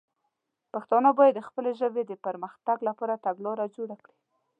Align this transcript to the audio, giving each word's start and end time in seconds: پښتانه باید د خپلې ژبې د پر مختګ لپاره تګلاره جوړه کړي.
پښتانه 0.73 1.09
باید 1.19 1.33
د 1.35 1.41
خپلې 1.47 1.71
ژبې 1.79 2.03
د 2.05 2.11
پر 2.23 2.35
مختګ 2.43 2.77
لپاره 2.89 3.21
تګلاره 3.25 3.65
جوړه 3.75 3.95
کړي. 4.03 4.15